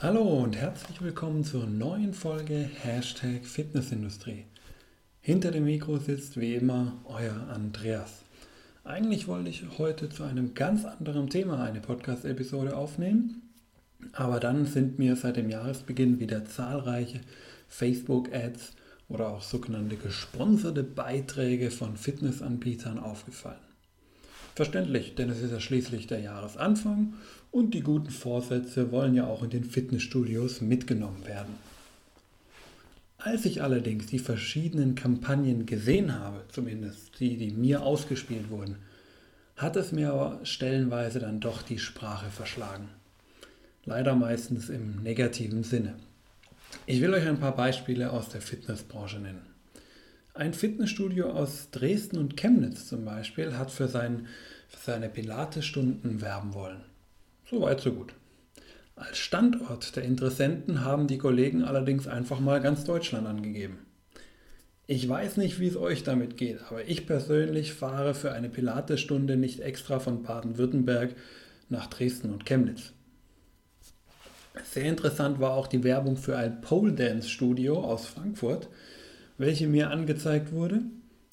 Hallo 0.00 0.22
und 0.44 0.54
herzlich 0.54 1.02
willkommen 1.02 1.42
zur 1.42 1.66
neuen 1.66 2.14
Folge 2.14 2.70
Hashtag 2.84 3.44
Fitnessindustrie. 3.44 4.44
Hinter 5.20 5.50
dem 5.50 5.64
Mikro 5.64 5.98
sitzt 5.98 6.38
wie 6.38 6.54
immer 6.54 6.92
euer 7.04 7.48
Andreas. 7.52 8.22
Eigentlich 8.84 9.26
wollte 9.26 9.50
ich 9.50 9.64
heute 9.76 10.08
zu 10.08 10.22
einem 10.22 10.54
ganz 10.54 10.84
anderen 10.84 11.28
Thema 11.30 11.64
eine 11.64 11.80
Podcast-Episode 11.80 12.76
aufnehmen, 12.76 13.50
aber 14.12 14.38
dann 14.38 14.66
sind 14.66 15.00
mir 15.00 15.16
seit 15.16 15.36
dem 15.36 15.50
Jahresbeginn 15.50 16.20
wieder 16.20 16.44
zahlreiche 16.44 17.20
Facebook-Ads 17.66 18.74
oder 19.08 19.30
auch 19.30 19.42
sogenannte 19.42 19.96
gesponserte 19.96 20.84
Beiträge 20.84 21.72
von 21.72 21.96
Fitnessanbietern 21.96 23.00
aufgefallen. 23.00 23.67
Verständlich, 24.58 25.14
denn 25.14 25.30
es 25.30 25.40
ist 25.40 25.52
ja 25.52 25.60
schließlich 25.60 26.08
der 26.08 26.18
Jahresanfang 26.18 27.12
und 27.52 27.74
die 27.74 27.80
guten 27.80 28.10
Vorsätze 28.10 28.90
wollen 28.90 29.14
ja 29.14 29.24
auch 29.24 29.44
in 29.44 29.50
den 29.50 29.62
Fitnessstudios 29.62 30.62
mitgenommen 30.62 31.24
werden. 31.28 31.54
Als 33.18 33.44
ich 33.44 33.62
allerdings 33.62 34.06
die 34.06 34.18
verschiedenen 34.18 34.96
Kampagnen 34.96 35.64
gesehen 35.64 36.18
habe, 36.18 36.42
zumindest 36.48 37.20
die, 37.20 37.36
die 37.36 37.52
mir 37.52 37.82
ausgespielt 37.82 38.50
wurden, 38.50 38.78
hat 39.54 39.76
es 39.76 39.92
mir 39.92 40.12
aber 40.12 40.40
stellenweise 40.42 41.20
dann 41.20 41.38
doch 41.38 41.62
die 41.62 41.78
Sprache 41.78 42.28
verschlagen. 42.28 42.88
Leider 43.84 44.16
meistens 44.16 44.70
im 44.70 45.04
negativen 45.04 45.62
Sinne. 45.62 45.94
Ich 46.84 47.00
will 47.00 47.14
euch 47.14 47.28
ein 47.28 47.38
paar 47.38 47.54
Beispiele 47.54 48.10
aus 48.10 48.28
der 48.30 48.40
Fitnessbranche 48.40 49.20
nennen. 49.20 49.57
Ein 50.38 50.54
Fitnessstudio 50.54 51.32
aus 51.32 51.72
Dresden 51.72 52.16
und 52.16 52.36
Chemnitz 52.36 52.86
zum 52.86 53.04
Beispiel 53.04 53.58
hat 53.58 53.72
für, 53.72 53.88
sein, 53.88 54.28
für 54.68 54.78
seine 54.78 55.08
Pilates-Stunden 55.08 56.20
werben 56.20 56.54
wollen. 56.54 56.82
So 57.50 57.62
weit, 57.62 57.80
so 57.80 57.92
gut. 57.92 58.14
Als 58.94 59.18
Standort 59.18 59.96
der 59.96 60.04
Interessenten 60.04 60.84
haben 60.84 61.08
die 61.08 61.18
Kollegen 61.18 61.64
allerdings 61.64 62.06
einfach 62.06 62.38
mal 62.38 62.60
ganz 62.60 62.84
Deutschland 62.84 63.26
angegeben. 63.26 63.78
Ich 64.86 65.08
weiß 65.08 65.38
nicht, 65.38 65.58
wie 65.58 65.66
es 65.66 65.76
euch 65.76 66.04
damit 66.04 66.36
geht, 66.36 66.60
aber 66.70 66.86
ich 66.86 67.04
persönlich 67.04 67.72
fahre 67.72 68.14
für 68.14 68.30
eine 68.30 68.48
Pilatesstunde 68.48 69.36
nicht 69.36 69.58
extra 69.58 69.98
von 69.98 70.22
Baden-Württemberg 70.22 71.16
nach 71.68 71.88
Dresden 71.88 72.30
und 72.30 72.46
Chemnitz. 72.46 72.92
Sehr 74.70 74.84
interessant 74.84 75.40
war 75.40 75.54
auch 75.54 75.66
die 75.66 75.82
Werbung 75.82 76.16
für 76.16 76.36
ein 76.36 76.60
Pole 76.60 76.92
Dance 76.92 77.28
Studio 77.28 77.82
aus 77.82 78.06
Frankfurt, 78.06 78.68
welche 79.38 79.68
mir 79.68 79.90
angezeigt 79.90 80.52
wurde. 80.52 80.82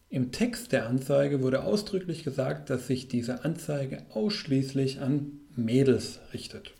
Im 0.10 0.32
Text 0.32 0.72
der 0.72 0.88
Anzeige 0.88 1.42
wurde 1.42 1.64
ausdrücklich 1.64 2.24
gesagt, 2.24 2.70
dass 2.70 2.88
sich 2.88 3.08
diese 3.08 3.44
Anzeige 3.44 4.04
ausschließlich 4.14 5.02
an 5.02 5.42
Mädels 5.56 6.20
richtet. 6.34 6.74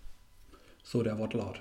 So 0.84 1.04
der 1.04 1.18
Wortlaut. 1.18 1.60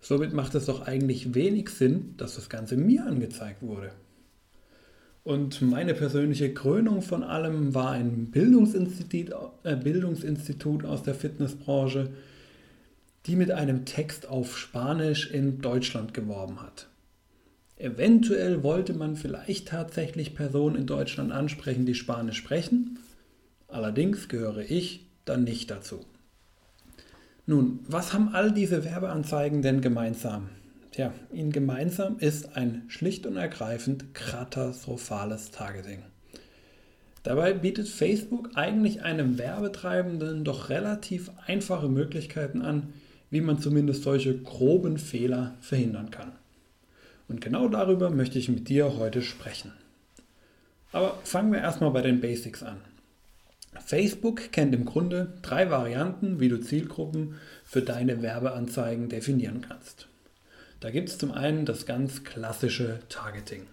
Somit 0.00 0.32
macht 0.32 0.54
es 0.56 0.66
doch 0.66 0.86
eigentlich 0.86 1.34
wenig 1.34 1.70
Sinn, 1.70 2.14
dass 2.16 2.34
das 2.34 2.50
Ganze 2.50 2.76
mir 2.76 3.06
angezeigt 3.06 3.62
wurde. 3.62 3.92
Und 5.22 5.62
meine 5.62 5.94
persönliche 5.94 6.52
Krönung 6.52 7.00
von 7.00 7.22
allem 7.22 7.74
war 7.74 7.92
ein 7.92 8.32
Bildungsinstitut, 8.32 9.32
äh, 9.62 9.76
Bildungsinstitut 9.76 10.84
aus 10.84 11.04
der 11.04 11.14
Fitnessbranche, 11.14 12.10
die 13.26 13.36
mit 13.36 13.52
einem 13.52 13.84
Text 13.84 14.28
auf 14.28 14.58
Spanisch 14.58 15.30
in 15.30 15.60
Deutschland 15.60 16.12
geworben 16.12 16.60
hat. 16.60 16.88
Eventuell 17.76 18.62
wollte 18.62 18.94
man 18.94 19.16
vielleicht 19.16 19.68
tatsächlich 19.68 20.34
Personen 20.34 20.76
in 20.76 20.86
Deutschland 20.86 21.32
ansprechen, 21.32 21.86
die 21.86 21.94
Spanisch 21.94 22.36
sprechen. 22.36 22.98
Allerdings 23.68 24.28
gehöre 24.28 24.70
ich 24.70 25.06
dann 25.24 25.44
nicht 25.44 25.70
dazu. 25.70 26.04
Nun, 27.46 27.80
was 27.88 28.12
haben 28.12 28.28
all 28.34 28.52
diese 28.52 28.84
Werbeanzeigen 28.84 29.62
denn 29.62 29.80
gemeinsam? 29.80 30.50
Tja, 30.92 31.12
ihnen 31.32 31.52
gemeinsam 31.52 32.18
ist 32.18 32.56
ein 32.56 32.84
schlicht 32.88 33.26
und 33.26 33.36
ergreifend 33.36 34.14
katastrophales 34.14 35.50
Targeting. 35.50 36.02
Dabei 37.22 37.52
bietet 37.54 37.88
Facebook 37.88 38.50
eigentlich 38.54 39.02
einem 39.02 39.38
Werbetreibenden 39.38 40.44
doch 40.44 40.68
relativ 40.68 41.30
einfache 41.46 41.88
Möglichkeiten 41.88 42.62
an, 42.62 42.92
wie 43.30 43.40
man 43.40 43.58
zumindest 43.58 44.02
solche 44.02 44.36
groben 44.36 44.98
Fehler 44.98 45.56
verhindern 45.60 46.10
kann. 46.10 46.32
Und 47.28 47.40
genau 47.40 47.68
darüber 47.68 48.10
möchte 48.10 48.38
ich 48.38 48.48
mit 48.48 48.68
dir 48.68 48.96
heute 48.98 49.22
sprechen. 49.22 49.72
Aber 50.92 51.18
fangen 51.24 51.52
wir 51.52 51.60
erstmal 51.60 51.90
bei 51.90 52.02
den 52.02 52.20
Basics 52.20 52.62
an. 52.62 52.76
Facebook 53.84 54.52
kennt 54.52 54.74
im 54.74 54.84
Grunde 54.84 55.32
drei 55.42 55.70
Varianten, 55.70 56.40
wie 56.40 56.48
du 56.48 56.60
Zielgruppen 56.60 57.36
für 57.64 57.80
deine 57.80 58.22
Werbeanzeigen 58.22 59.08
definieren 59.08 59.64
kannst. 59.66 60.08
Da 60.80 60.90
gibt 60.90 61.08
es 61.08 61.18
zum 61.18 61.32
einen 61.32 61.64
das 61.64 61.86
ganz 61.86 62.24
klassische 62.24 63.00
Targeting. 63.08 63.66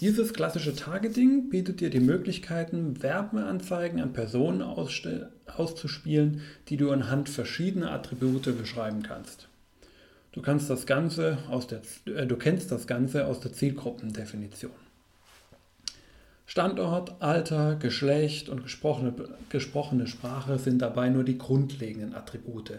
Dieses 0.00 0.32
klassische 0.32 0.74
Targeting 0.74 1.50
bietet 1.50 1.80
dir 1.80 1.90
die 1.90 2.00
Möglichkeiten, 2.00 3.02
Werbeanzeigen 3.02 4.00
an 4.00 4.12
Personen 4.12 4.62
auszuspielen, 4.62 6.40
die 6.68 6.76
du 6.76 6.90
anhand 6.90 7.28
verschiedener 7.28 7.92
Attribute 7.92 8.58
beschreiben 8.58 9.04
kannst. 9.04 9.48
Du, 10.32 10.40
kannst 10.40 10.70
das 10.70 10.86
Ganze 10.86 11.38
aus 11.50 11.66
der, 11.66 11.82
äh, 12.06 12.26
du 12.26 12.36
kennst 12.36 12.72
das 12.72 12.86
Ganze 12.86 13.26
aus 13.26 13.40
der 13.40 13.52
Zielgruppendefinition. 13.52 14.72
Standort, 16.46 17.14
Alter, 17.20 17.76
Geschlecht 17.76 18.48
und 18.48 18.62
gesprochene, 18.62 19.14
gesprochene 19.48 20.06
Sprache 20.06 20.58
sind 20.58 20.82
dabei 20.82 21.08
nur 21.08 21.24
die 21.24 21.38
grundlegenden 21.38 22.14
Attribute. 22.14 22.78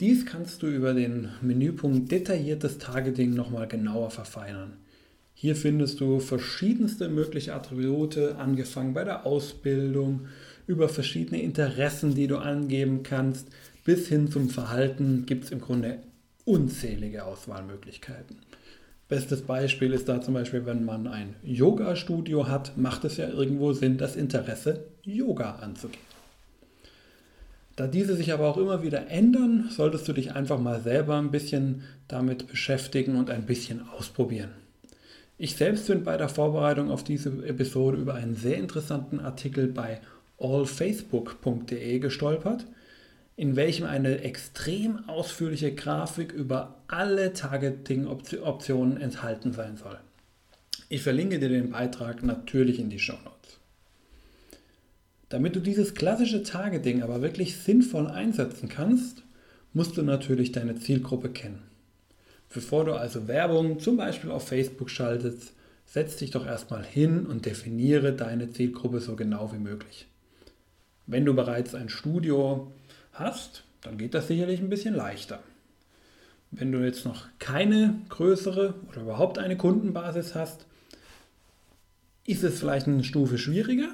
Dies 0.00 0.26
kannst 0.26 0.62
du 0.62 0.66
über 0.66 0.92
den 0.92 1.30
Menüpunkt 1.40 2.12
Detailliertes 2.12 2.76
Targeting 2.78 3.32
nochmal 3.32 3.66
genauer 3.66 4.10
verfeinern. 4.10 4.74
Hier 5.32 5.56
findest 5.56 6.00
du 6.00 6.20
verschiedenste 6.20 7.08
mögliche 7.08 7.54
Attribute, 7.54 8.18
angefangen 8.38 8.94
bei 8.94 9.04
der 9.04 9.24
Ausbildung, 9.24 10.26
über 10.66 10.88
verschiedene 10.88 11.40
Interessen, 11.40 12.14
die 12.14 12.26
du 12.26 12.38
angeben 12.38 13.02
kannst, 13.02 13.48
bis 13.84 14.08
hin 14.08 14.30
zum 14.30 14.50
Verhalten 14.50 15.24
gibt 15.26 15.44
es 15.44 15.50
im 15.50 15.60
Grunde 15.60 15.98
unzählige 16.46 17.24
Auswahlmöglichkeiten. 17.24 18.38
Bestes 19.08 19.42
Beispiel 19.42 19.92
ist 19.92 20.08
da 20.08 20.20
zum 20.22 20.34
Beispiel, 20.34 20.64
wenn 20.64 20.84
man 20.84 21.06
ein 21.06 21.36
Yoga-Studio 21.44 22.48
hat, 22.48 22.76
macht 22.76 23.04
es 23.04 23.18
ja 23.18 23.28
irgendwo 23.28 23.72
Sinn, 23.72 23.98
das 23.98 24.16
Interesse 24.16 24.84
Yoga 25.04 25.56
anzugehen. 25.56 26.02
Da 27.76 27.86
diese 27.86 28.16
sich 28.16 28.32
aber 28.32 28.48
auch 28.48 28.56
immer 28.56 28.82
wieder 28.82 29.08
ändern, 29.08 29.68
solltest 29.70 30.08
du 30.08 30.14
dich 30.14 30.32
einfach 30.32 30.58
mal 30.58 30.80
selber 30.80 31.18
ein 31.18 31.30
bisschen 31.30 31.82
damit 32.08 32.48
beschäftigen 32.48 33.16
und 33.16 33.28
ein 33.28 33.44
bisschen 33.44 33.86
ausprobieren. 33.90 34.50
Ich 35.38 35.56
selbst 35.56 35.86
bin 35.86 36.02
bei 36.02 36.16
der 36.16 36.30
Vorbereitung 36.30 36.90
auf 36.90 37.04
diese 37.04 37.28
Episode 37.46 37.98
über 37.98 38.14
einen 38.14 38.34
sehr 38.34 38.56
interessanten 38.56 39.20
Artikel 39.20 39.66
bei 39.66 40.00
allfacebook.de 40.40 41.98
gestolpert 41.98 42.64
in 43.36 43.54
welchem 43.54 43.86
eine 43.86 44.20
extrem 44.22 45.06
ausführliche 45.08 45.74
Grafik 45.74 46.32
über 46.32 46.82
alle 46.88 47.34
Targeting-Optionen 47.34 48.98
enthalten 48.98 49.52
sein 49.52 49.76
soll. 49.76 49.98
Ich 50.88 51.02
verlinke 51.02 51.38
dir 51.38 51.50
den 51.50 51.70
Beitrag 51.70 52.22
natürlich 52.22 52.78
in 52.78 52.88
die 52.88 52.98
Show 52.98 53.18
Notes. 53.24 53.58
Damit 55.28 55.54
du 55.54 55.60
dieses 55.60 55.94
klassische 55.94 56.44
Targeting 56.44 57.02
aber 57.02 57.20
wirklich 57.20 57.56
sinnvoll 57.58 58.06
einsetzen 58.06 58.68
kannst, 58.68 59.22
musst 59.72 59.96
du 59.96 60.02
natürlich 60.02 60.52
deine 60.52 60.76
Zielgruppe 60.76 61.28
kennen. 61.28 61.62
Bevor 62.54 62.84
du 62.84 62.94
also 62.94 63.28
Werbung 63.28 63.80
zum 63.80 63.96
Beispiel 63.96 64.30
auf 64.30 64.48
Facebook 64.48 64.88
schaltest, 64.88 65.52
setz 65.84 66.16
dich 66.16 66.30
doch 66.30 66.46
erstmal 66.46 66.84
hin 66.84 67.26
und 67.26 67.44
definiere 67.44 68.12
deine 68.12 68.50
Zielgruppe 68.50 69.00
so 69.00 69.16
genau 69.16 69.52
wie 69.52 69.58
möglich. 69.58 70.06
Wenn 71.06 71.24
du 71.24 71.34
bereits 71.34 71.74
ein 71.74 71.88
Studio 71.88 72.72
hast, 73.18 73.64
dann 73.82 73.98
geht 73.98 74.14
das 74.14 74.28
sicherlich 74.28 74.60
ein 74.60 74.68
bisschen 74.68 74.94
leichter. 74.94 75.40
Wenn 76.50 76.72
du 76.72 76.84
jetzt 76.84 77.04
noch 77.04 77.26
keine 77.38 77.94
größere 78.08 78.74
oder 78.88 79.02
überhaupt 79.02 79.38
eine 79.38 79.56
Kundenbasis 79.56 80.34
hast, 80.34 80.66
ist 82.24 82.44
es 82.44 82.58
vielleicht 82.58 82.86
eine 82.86 83.04
Stufe 83.04 83.38
schwieriger, 83.38 83.88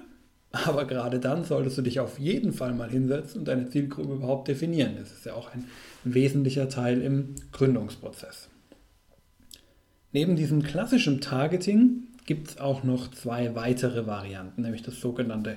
aber 0.53 0.85
gerade 0.87 1.19
dann 1.19 1.45
solltest 1.45 1.79
du 1.79 1.83
dich 1.83 2.01
auf 2.01 2.19
jeden 2.19 2.53
Fall 2.53 2.75
mal 2.75 2.91
hinsetzen 2.91 3.41
und 3.41 3.49
deine 3.49 3.69
Zielgruppe 3.69 4.15
überhaupt 4.15 4.49
definieren. 4.49 4.97
Das 4.99 5.13
ist 5.13 5.25
ja 5.25 5.35
auch 5.35 5.53
ein 5.53 5.67
wesentlicher 6.05 6.69
Teil 6.69 7.01
im 7.03 7.35
Gründungsprozess. 7.53 8.49
Neben 10.13 10.37
diesem 10.37 10.63
klassischen 10.63 11.21
Targeting 11.23 12.05
gibt 12.27 12.49
es 12.49 12.59
auch 12.59 12.85
noch 12.85 13.11
zwei 13.11 13.55
weitere 13.55 14.07
Varianten, 14.07 14.63
nämlich 14.63 14.83
das 14.83 15.01
sogenannte 15.01 15.57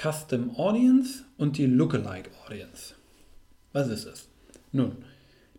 Custom 0.00 0.56
Audience 0.56 1.24
und 1.36 1.58
die 1.58 1.66
Lookalike 1.66 2.30
Audience. 2.46 2.94
Was 3.72 3.88
ist 3.88 4.06
es? 4.06 4.28
Nun, 4.72 4.96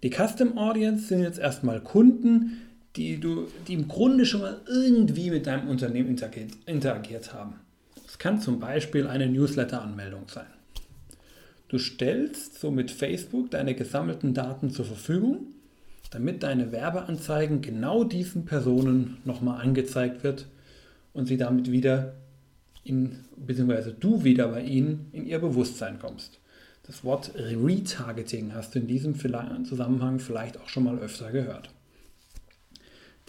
die 0.01 0.09
Custom 0.09 0.57
Audience 0.57 1.07
sind 1.07 1.21
jetzt 1.21 1.39
erstmal 1.39 1.81
Kunden, 1.81 2.61
die, 2.95 3.19
du, 3.19 3.47
die 3.67 3.73
im 3.73 3.87
Grunde 3.87 4.25
schon 4.25 4.41
mal 4.41 4.61
irgendwie 4.67 5.29
mit 5.29 5.47
deinem 5.47 5.69
Unternehmen 5.69 6.09
interagiert, 6.09 6.51
interagiert 6.65 7.33
haben. 7.33 7.55
Es 8.05 8.19
kann 8.19 8.39
zum 8.39 8.59
Beispiel 8.59 9.07
eine 9.07 9.27
Newsletter-Anmeldung 9.27 10.23
sein. 10.27 10.45
Du 11.69 11.79
stellst 11.79 12.59
somit 12.59 12.91
Facebook 12.91 13.49
deine 13.49 13.73
gesammelten 13.73 14.35
Daten 14.35 14.69
zur 14.69 14.85
Verfügung, 14.85 15.47
damit 16.11 16.43
deine 16.43 16.71
Werbeanzeigen 16.71 17.61
genau 17.61 18.03
diesen 18.03 18.45
Personen 18.45 19.17
nochmal 19.25 19.61
angezeigt 19.61 20.23
wird 20.23 20.45
und 21.13 21.25
sie 21.25 21.37
damit 21.37 21.71
wieder 21.71 22.13
in, 22.83 23.25
beziehungsweise 23.37 23.93
du 23.93 24.23
wieder 24.23 24.47
bei 24.49 24.61
ihnen 24.61 25.07
in 25.11 25.25
ihr 25.25 25.39
Bewusstsein 25.39 25.99
kommst. 25.99 26.39
Das 26.85 27.03
Wort 27.03 27.31
Retargeting 27.35 28.53
hast 28.53 28.75
du 28.75 28.79
in 28.79 28.87
diesem 28.87 29.15
Zusammenhang 29.15 30.19
vielleicht 30.19 30.59
auch 30.59 30.67
schon 30.67 30.83
mal 30.83 30.99
öfter 30.99 31.31
gehört. 31.31 31.69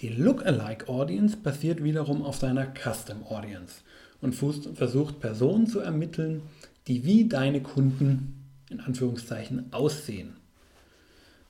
Die 0.01 0.09
Lookalike 0.09 0.89
Audience 0.89 1.37
basiert 1.37 1.83
wiederum 1.85 2.23
auf 2.23 2.41
deiner 2.41 2.67
Custom 2.67 3.23
Audience 3.25 3.77
und 4.21 4.35
versucht 4.35 5.21
Personen 5.21 5.69
zu 5.69 5.79
ermitteln, 5.79 6.43
die 6.89 7.05
wie 7.05 7.29
deine 7.29 7.63
Kunden 7.63 8.45
in 8.71 8.81
Anführungszeichen 8.81 9.73
aussehen. 9.73 10.35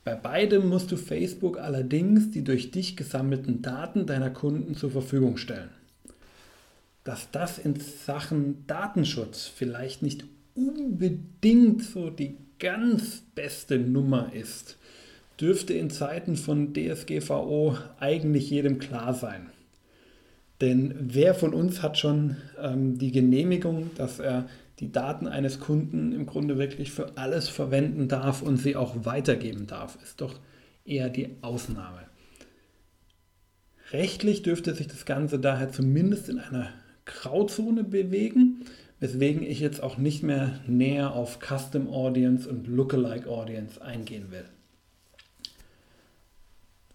Bei 0.03 0.13
beidem 0.13 0.69
musst 0.69 0.91
du 0.91 0.97
Facebook 0.97 1.57
allerdings 1.57 2.29
die 2.29 2.43
durch 2.43 2.69
dich 2.69 2.95
gesammelten 2.95 3.63
Daten 3.63 4.05
deiner 4.05 4.29
Kunden 4.29 4.75
zur 4.75 4.91
Verfügung 4.91 5.37
stellen. 5.37 5.69
Dass 7.05 7.31
das 7.31 7.57
in 7.57 7.79
Sachen 7.79 8.67
Datenschutz 8.67 9.45
vielleicht 9.45 10.01
nicht 10.01 10.25
unbedingt 10.55 11.83
so 11.83 12.09
die 12.09 12.35
ganz 12.59 13.21
beste 13.35 13.77
Nummer 13.79 14.33
ist, 14.33 14.77
dürfte 15.39 15.73
in 15.73 15.89
Zeiten 15.89 16.35
von 16.35 16.73
DSGVO 16.73 17.77
eigentlich 17.99 18.49
jedem 18.49 18.79
klar 18.79 19.13
sein. 19.13 19.49
Denn 20.61 20.95
wer 20.99 21.35
von 21.35 21.53
uns 21.53 21.83
hat 21.83 21.97
schon 21.97 22.37
ähm, 22.61 22.97
die 22.97 23.11
Genehmigung, 23.11 23.91
dass 23.95 24.19
er 24.19 24.47
die 24.79 24.91
Daten 24.91 25.27
eines 25.27 25.59
Kunden 25.59 26.11
im 26.11 26.25
Grunde 26.25 26.57
wirklich 26.57 26.91
für 26.91 27.17
alles 27.17 27.49
verwenden 27.49 28.07
darf 28.07 28.41
und 28.41 28.57
sie 28.57 28.75
auch 28.75 29.05
weitergeben 29.05 29.67
darf? 29.67 29.97
Ist 30.01 30.21
doch 30.21 30.39
eher 30.85 31.09
die 31.09 31.35
Ausnahme. 31.41 31.99
Rechtlich 33.91 34.41
dürfte 34.41 34.73
sich 34.73 34.87
das 34.87 35.05
Ganze 35.05 35.39
daher 35.39 35.71
zumindest 35.71 36.29
in 36.29 36.39
einer 36.39 36.69
Grauzone 37.05 37.83
bewegen, 37.83 38.65
weswegen 38.99 39.43
ich 39.43 39.59
jetzt 39.59 39.81
auch 39.81 39.97
nicht 39.97 40.23
mehr 40.23 40.59
näher 40.67 41.13
auf 41.13 41.39
Custom 41.39 41.89
Audience 41.89 42.49
und 42.49 42.67
Lookalike 42.67 43.29
Audience 43.29 43.81
eingehen 43.81 44.31
will. 44.31 44.45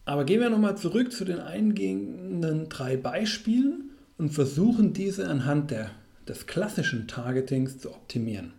Aber 0.04 0.24
gehen 0.24 0.40
wir 0.40 0.50
nochmal 0.50 0.76
zurück 0.76 1.12
zu 1.12 1.24
den 1.24 1.38
eingehenden 1.38 2.68
drei 2.68 2.96
Beispielen 2.96 3.90
und 4.18 4.30
versuchen 4.30 4.92
diese 4.92 5.28
anhand 5.28 5.70
der, 5.70 5.90
des 6.26 6.46
klassischen 6.46 7.06
Targetings 7.06 7.78
zu 7.78 7.90
optimieren. 7.90 8.52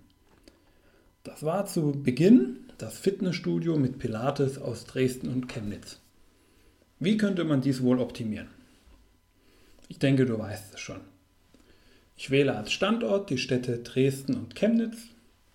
Das 1.23 1.43
war 1.43 1.65
zu 1.65 1.91
Beginn 1.91 2.57
das 2.77 2.97
Fitnessstudio 2.97 3.77
mit 3.77 3.99
Pilates 3.99 4.57
aus 4.57 4.85
Dresden 4.85 5.27
und 5.27 5.47
Chemnitz. 5.49 5.99
Wie 6.99 7.17
könnte 7.17 7.43
man 7.43 7.61
dies 7.61 7.83
wohl 7.83 7.99
optimieren? 7.99 8.47
Ich 9.87 9.99
denke, 9.99 10.25
du 10.25 10.39
weißt 10.39 10.73
es 10.73 10.79
schon. 10.79 11.01
Ich 12.15 12.29
wähle 12.29 12.55
als 12.55 12.71
Standort 12.71 13.29
die 13.29 13.37
Städte 13.37 13.79
Dresden 13.79 14.35
und 14.35 14.55
Chemnitz, 14.55 14.97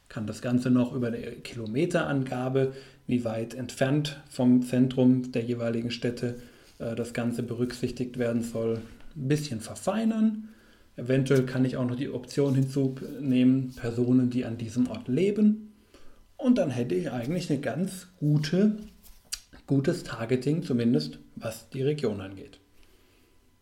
kann 0.09 0.27
das 0.27 0.41
Ganze 0.41 0.71
noch 0.71 0.93
über 0.93 1.09
eine 1.09 1.19
Kilometerangabe 1.19 2.73
wie 3.07 3.25
weit 3.25 3.55
entfernt 3.55 4.21
vom 4.29 4.63
Zentrum 4.63 5.33
der 5.33 5.43
jeweiligen 5.43 5.91
Städte 5.91 6.41
äh, 6.79 6.95
das 6.95 7.13
Ganze 7.13 7.43
berücksichtigt 7.43 8.19
werden 8.19 8.43
soll, 8.43 8.81
ein 9.17 9.29
bisschen 9.29 9.61
verfeinern. 9.61 10.49
Eventuell 10.97 11.45
kann 11.45 11.65
ich 11.65 11.77
auch 11.77 11.87
noch 11.87 11.97
die 11.97 12.09
Option 12.09 12.55
hinzunehmen, 12.55 13.75
Personen, 13.77 14.31
die 14.31 14.45
an 14.45 14.57
diesem 14.57 14.89
Ort 14.89 15.09
leben. 15.09 15.73
Und 16.37 16.59
dann 16.59 16.71
hätte 16.71 16.95
ich 16.95 17.11
eigentlich 17.11 17.51
eine 17.51 17.61
ganz 17.61 18.09
gute, 18.19 18.77
gutes 19.67 20.05
Targeting, 20.05 20.63
zumindest 20.63 21.19
was 21.35 21.69
die 21.71 21.83
Region 21.83 22.21
angeht. 22.21 22.59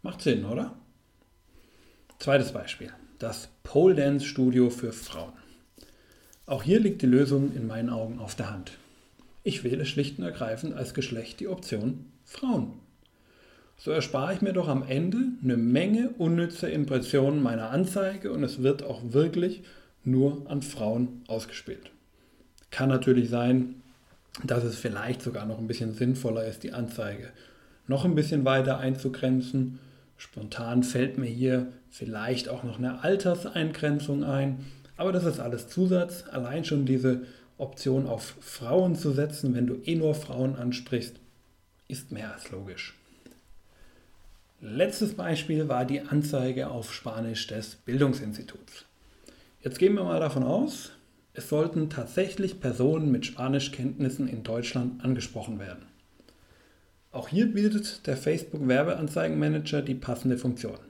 Macht 0.03 0.23
Sinn, 0.23 0.45
oder? 0.45 0.77
Zweites 2.25 2.53
Beispiel. 2.53 2.91
Das 3.19 3.51
Pole 3.65 3.95
Dance 3.95 4.25
Studio 4.25 4.71
für 4.71 4.95
Frauen. 4.95 5.35
Auch 6.47 6.63
hier 6.63 6.81
liegt 6.81 7.03
die 7.03 7.07
Lösung 7.07 7.55
in 7.55 7.67
meinen 7.67 7.91
Augen 7.91 8.19
auf 8.19 8.35
der 8.35 8.51
Hand. 8.51 8.79
Ich 9.43 9.63
wähle 9.63 9.85
schlicht 9.85 10.19
und 10.19 10.25
ergreifend 10.25 10.75
als 10.75 10.95
Geschlecht 10.95 11.41
die 11.41 11.49
Option 11.49 12.07
Frauen. 12.25 12.79
So 13.77 13.91
erspare 13.91 14.33
ich 14.33 14.41
mir 14.41 14.55
doch 14.55 14.69
am 14.69 14.85
Ende 14.89 15.19
eine 15.43 15.59
Menge 15.59 16.15
unnützer 16.17 16.71
Impressionen 16.71 17.43
meiner 17.43 17.69
Anzeige 17.69 18.33
und 18.33 18.43
es 18.43 18.63
wird 18.63 18.83
auch 18.83 19.03
wirklich 19.13 19.63
nur 20.03 20.51
an 20.51 20.63
Frauen 20.63 21.25
ausgespielt. 21.27 21.91
Kann 22.71 22.89
natürlich 22.89 23.29
sein, 23.29 23.83
dass 24.43 24.65
es 24.65 24.79
vielleicht 24.79 25.21
sogar 25.21 25.45
noch 25.45 25.59
ein 25.59 25.67
bisschen 25.67 25.93
sinnvoller 25.93 26.47
ist, 26.47 26.63
die 26.63 26.73
Anzeige 26.73 27.29
noch 27.87 28.07
ein 28.07 28.15
bisschen 28.15 28.47
weiter 28.47 28.79
einzugrenzen. 28.79 29.79
Spontan 30.17 30.83
fällt 30.83 31.19
mir 31.19 31.27
hier 31.27 31.73
vielleicht 31.91 32.49
auch 32.49 32.63
noch 32.63 32.79
eine 32.79 33.03
Alterseingrenzung 33.03 34.25
ein, 34.25 34.65
aber 34.97 35.13
das 35.13 35.25
ist 35.25 35.41
alles 35.41 35.69
Zusatz. 35.69 36.25
Allein 36.31 36.65
schon 36.65 36.87
diese 36.87 37.23
Option 37.59 38.07
auf 38.07 38.37
Frauen 38.41 38.97
zu 38.97 39.13
setzen, 39.13 39.55
wenn 39.55 39.67
du 39.67 39.75
eh 39.85 39.95
nur 39.95 40.15
Frauen 40.15 40.57
ansprichst, 40.57 41.17
ist 41.89 42.13
mehr 42.13 42.33
als 42.33 42.51
logisch. 42.51 42.95
Letztes 44.61 45.15
Beispiel 45.15 45.69
war 45.69 45.85
die 45.85 46.01
Anzeige 46.01 46.71
auf 46.71 46.95
Spanisch 46.95 47.47
des 47.49 47.77
Bildungsinstituts. 47.77 48.87
Jetzt 49.63 49.79
gehen 49.79 49.95
wir 49.95 50.05
mal 50.05 50.21
davon 50.21 50.43
aus, 50.43 50.93
es 51.35 51.49
sollten 51.49 51.91
tatsächlich 51.91 52.61
Personen 52.61 53.11
mit 53.11 53.27
Spanischkenntnissen 53.27 54.29
in 54.29 54.43
Deutschland 54.43 55.05
angesprochen 55.05 55.59
werden. 55.59 55.85
Auch 57.15 57.29
hier 57.29 57.47
bietet 57.47 58.09
der 58.09 58.17
Facebook 58.17 58.67
Werbeanzeigenmanager 58.67 59.83
die 59.83 59.95
passende 59.95 60.37
Funktion. 60.37 60.81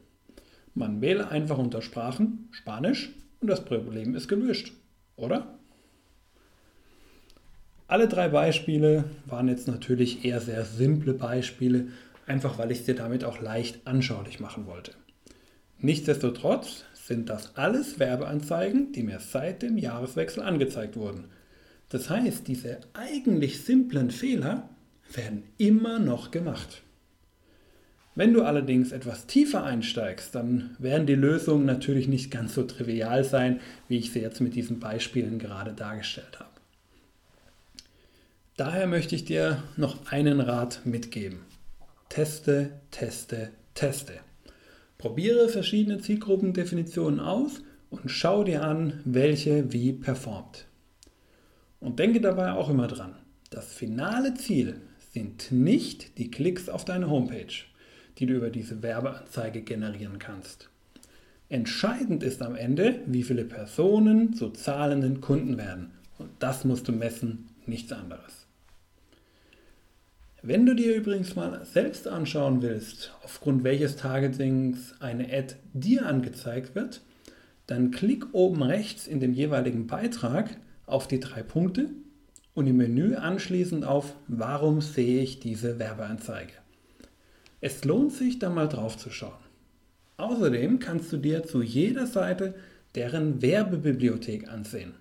Man 0.73 1.03
wähle 1.03 1.29
einfach 1.29 1.59
unter 1.59 1.83
Sprachen 1.83 2.49
Spanisch 2.51 3.11
und 3.43 3.49
das 3.49 3.63
Problem 3.67 4.15
ist 4.15 4.27
gelöscht, 4.27 4.73
oder? 5.17 5.59
Alle 7.89 8.09
drei 8.09 8.31
Beispiele 8.31 9.05
waren 9.27 9.49
jetzt 9.49 9.69
natürlich 9.69 10.25
eher 10.25 10.41
sehr 10.41 10.65
simple 10.65 11.13
Beispiele, 11.13 11.89
einfach 12.27 12.57
weil 12.57 12.71
ich 12.71 12.79
es 12.79 12.85
dir 12.87 12.95
damit 12.95 13.23
auch 13.23 13.43
leicht 13.43 13.87
anschaulich 13.87 14.41
machen 14.41 14.65
wollte. 14.65 14.93
Nichtsdestotrotz 15.79 16.87
sind 16.95 17.29
das 17.29 17.55
alles 17.57 17.99
Werbeanzeigen, 17.99 18.93
die 18.93 19.03
mir 19.03 19.21
seit 19.21 19.61
dem 19.61 19.77
Jahreswechsel 19.77 20.43
angezeigt 20.43 20.97
wurden. 20.97 21.27
Das 21.91 22.09
heißt, 22.09 22.49
diese 22.49 22.81
eigentlich 22.95 23.63
simplen 23.63 24.11
Fehler 24.11 24.71
werden 25.13 25.45
immer 25.59 25.99
noch 25.99 26.31
gemacht. 26.31 26.83
Wenn 28.17 28.33
du 28.33 28.43
allerdings 28.43 28.93
etwas 28.93 29.27
tiefer 29.27 29.65
einsteigst, 29.65 30.35
dann 30.35 30.77
werden 30.79 31.07
die 31.07 31.17
Lösungen 31.17 31.67
natürlich 31.67 32.07
nicht 32.07 32.31
ganz 32.31 32.55
so 32.55 32.63
trivial 32.63 33.25
sein, 33.25 33.61
wie 33.89 33.99
ich 33.99 34.13
sie 34.13 34.21
jetzt 34.21 34.41
mit 34.41 34.55
diesen 34.55 34.79
Beispielen 34.79 35.39
gerade 35.39 35.73
dargestellt 35.73 36.39
habe. 36.39 36.51
Daher 38.57 38.87
möchte 38.87 39.17
ich 39.17 39.25
dir 39.25 39.65
noch 39.77 40.13
einen 40.13 40.41
Rat 40.41 40.83
mitgeben. 40.85 41.41
Teste, 42.09 42.71
teste, 42.93 43.51
teste. 43.75 44.13
Probiere 44.97 45.49
verschiedene 45.49 45.99
Zielgruppendefinitionen 45.99 47.19
aus 47.19 47.63
und 47.91 48.09
schau 48.09 48.45
dir 48.45 48.63
an, 48.63 49.01
welche 49.05 49.73
wie 49.73 49.93
performt. 49.93 50.67
Und 51.81 51.99
denke 51.99 52.21
dabei 52.21 52.53
auch 52.53 52.71
immer 52.71 52.87
dran, 52.87 53.17
das 53.51 53.73
finale 53.73 54.35
Ziel 54.35 54.81
sind 55.15 55.53
nicht 55.53 56.19
die 56.19 56.31
Klicks 56.31 56.69
auf 56.69 56.85
deine 56.85 57.09
Homepage, 57.09 57.55
die 58.19 58.27
du 58.27 58.35
über 58.35 58.51
diese 58.51 58.83
Werbeanzeige 58.83 59.63
generieren 59.63 60.19
kannst. 60.19 60.69
Entscheidend 61.49 62.25
ist 62.25 62.43
am 62.43 62.57
Ende, 62.57 63.01
wie 63.07 63.23
viele 63.23 63.45
Personen 63.45 64.35
zu 64.35 64.51
zahlenden 64.51 65.21
Kunden 65.21 65.57
werden. 65.57 65.93
Und 66.19 66.31
das 66.41 66.65
musst 66.65 66.89
du 66.89 66.93
messen, 66.93 67.47
nichts 67.65 67.93
anderes. 67.93 68.47
Wenn 70.43 70.67
du 70.67 70.75
dir 70.75 70.97
übrigens 70.97 71.37
mal 71.37 71.65
selbst 71.65 72.09
anschauen 72.09 72.61
willst, 72.61 73.13
aufgrund 73.23 73.63
welches 73.63 73.95
Targetings 73.97 74.95
eine 75.01 75.33
Ad 75.33 75.55
dir 75.73 76.07
angezeigt 76.07 76.75
wird, 76.75 77.03
dann 77.69 77.93
klick 77.93 78.27
oben 78.33 78.63
rechts 78.63 79.07
in 79.07 79.21
dem 79.21 79.33
jeweiligen 79.33 79.87
Beitrag 79.87 80.57
auf 80.87 81.07
die 81.07 81.21
drei 81.21 81.43
Punkte 81.45 81.91
und 82.55 82.67
im 82.67 82.77
Menü 82.77 83.17
anschließend 83.17 83.85
auf 83.85 84.15
Warum 84.29 84.81
sehe 84.81 85.23
ich 85.23 85.41
diese 85.41 85.79
Werbeanzeige? 85.79 86.53
Es 87.61 87.85
lohnt 87.85 88.13
sich, 88.13 88.39
da 88.39 88.51
mal 88.51 88.69
drauf 88.69 88.97
zu 88.97 89.11
schauen. 89.11 89.33
Außerdem 90.17 90.79
kannst 90.79 91.13
du 91.13 91.17
dir 91.17 91.43
zu 91.43 91.63
jeder 91.63 92.07
Seite 92.07 92.55
deren 92.95 93.43
Werbebibliothek 93.43 94.49
ansehen. 94.49 94.95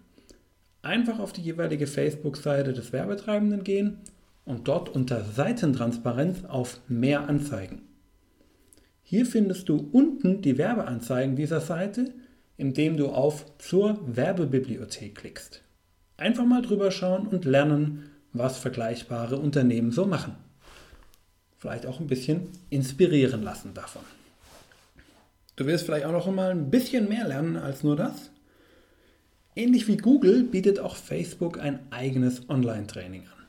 Einfach 0.81 1.19
auf 1.19 1.31
die 1.31 1.41
jeweilige 1.41 1.87
Facebook-Seite 1.87 2.73
des 2.73 2.91
Werbetreibenden 2.91 3.63
gehen 3.63 3.99
und 4.45 4.67
dort 4.67 4.89
unter 4.89 5.23
Seitentransparenz 5.23 6.45
auf 6.45 6.81
Mehr 6.87 7.29
Anzeigen. 7.29 7.83
Hier 9.03 9.25
findest 9.25 9.69
du 9.69 9.89
unten 9.91 10.41
die 10.41 10.57
Werbeanzeigen 10.57 11.35
dieser 11.35 11.61
Seite, 11.61 12.13
indem 12.57 12.97
du 12.97 13.09
auf 13.09 13.45
Zur 13.59 13.99
Werbebibliothek 14.05 15.15
klickst. 15.15 15.61
Einfach 16.23 16.45
mal 16.45 16.61
drüber 16.61 16.89
schauen 16.89 17.27
und 17.27 17.43
lernen, 17.43 18.09
was 18.31 18.57
vergleichbare 18.57 19.37
Unternehmen 19.37 19.91
so 19.91 20.05
machen. 20.05 20.35
Vielleicht 21.59 21.85
auch 21.85 21.99
ein 21.99 22.07
bisschen 22.07 22.47
inspirieren 22.69 23.43
lassen 23.43 23.73
davon. 23.73 24.03
Du 25.57 25.65
wirst 25.65 25.85
vielleicht 25.85 26.05
auch 26.05 26.13
noch 26.13 26.31
mal 26.31 26.51
ein 26.51 26.71
bisschen 26.71 27.09
mehr 27.09 27.27
lernen 27.27 27.57
als 27.57 27.83
nur 27.83 27.97
das. 27.97 28.31
Ähnlich 29.55 29.87
wie 29.87 29.97
Google 29.97 30.43
bietet 30.43 30.79
auch 30.79 30.95
Facebook 30.95 31.59
ein 31.59 31.79
eigenes 31.91 32.49
Online-Training 32.49 33.23
an. 33.23 33.45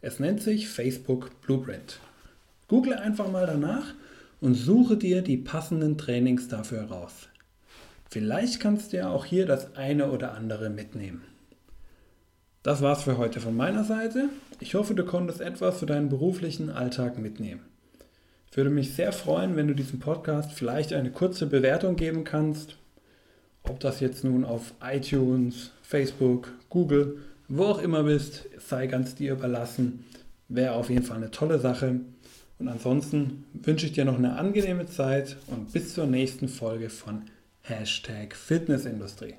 Es 0.00 0.18
nennt 0.18 0.40
sich 0.40 0.68
Facebook 0.68 1.42
Blueprint. 1.42 2.00
Google 2.68 2.94
einfach 2.94 3.30
mal 3.30 3.46
danach 3.46 3.94
und 4.40 4.54
suche 4.54 4.96
dir 4.96 5.20
die 5.20 5.36
passenden 5.36 5.98
Trainings 5.98 6.48
dafür 6.48 6.88
heraus. 6.88 7.28
Vielleicht 8.10 8.60
kannst 8.60 8.92
du 8.92 8.96
ja 8.96 9.10
auch 9.10 9.26
hier 9.26 9.46
das 9.46 9.76
eine 9.76 10.10
oder 10.10 10.34
andere 10.34 10.70
mitnehmen. 10.70 11.22
Das 12.62 12.80
war's 12.80 13.02
für 13.02 13.18
heute 13.18 13.40
von 13.40 13.56
meiner 13.56 13.82
Seite. 13.82 14.28
Ich 14.60 14.76
hoffe, 14.76 14.94
du 14.94 15.04
konntest 15.04 15.40
etwas 15.40 15.80
für 15.80 15.86
deinen 15.86 16.08
beruflichen 16.08 16.70
Alltag 16.70 17.18
mitnehmen. 17.18 17.62
Ich 18.48 18.56
würde 18.56 18.70
mich 18.70 18.94
sehr 18.94 19.12
freuen, 19.12 19.56
wenn 19.56 19.66
du 19.66 19.74
diesem 19.74 19.98
Podcast 19.98 20.52
vielleicht 20.52 20.92
eine 20.92 21.10
kurze 21.10 21.46
Bewertung 21.46 21.96
geben 21.96 22.22
kannst. 22.22 22.76
Ob 23.64 23.80
das 23.80 23.98
jetzt 23.98 24.22
nun 24.22 24.44
auf 24.44 24.74
iTunes, 24.80 25.72
Facebook, 25.82 26.52
Google, 26.68 27.18
wo 27.48 27.64
auch 27.64 27.82
immer 27.82 28.04
bist, 28.04 28.44
sei 28.58 28.86
ganz 28.86 29.16
dir 29.16 29.32
überlassen. 29.32 30.04
Wäre 30.48 30.74
auf 30.74 30.88
jeden 30.88 31.04
Fall 31.04 31.16
eine 31.16 31.32
tolle 31.32 31.58
Sache. 31.58 32.00
Und 32.60 32.68
ansonsten 32.68 33.44
wünsche 33.54 33.86
ich 33.86 33.92
dir 33.92 34.04
noch 34.04 34.18
eine 34.18 34.36
angenehme 34.36 34.86
Zeit 34.86 35.36
und 35.48 35.72
bis 35.72 35.94
zur 35.94 36.06
nächsten 36.06 36.46
Folge 36.48 36.90
von 36.90 37.22
Hashtag 37.62 38.36
Fitnessindustrie. 38.36 39.34